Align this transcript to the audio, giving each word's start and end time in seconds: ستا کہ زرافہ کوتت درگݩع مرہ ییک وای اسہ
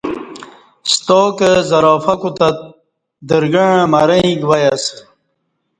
ستا 0.93 1.21
کہ 1.37 1.49
زرافہ 1.69 2.15
کوتت 2.21 2.57
درگݩع 3.29 3.73
مرہ 3.91 4.17
ییک 4.21 4.41
وای 4.49 4.65
اسہ 4.75 4.95